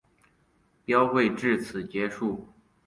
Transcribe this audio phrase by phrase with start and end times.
[0.83, 2.47] 标会至此结束。